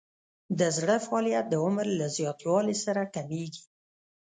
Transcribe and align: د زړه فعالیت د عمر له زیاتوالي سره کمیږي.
د 0.59 0.61
زړه 0.77 0.95
فعالیت 1.05 1.45
د 1.49 1.55
عمر 1.65 1.87
له 1.99 2.07
زیاتوالي 2.17 2.75
سره 2.85 3.01
کمیږي. 3.15 3.63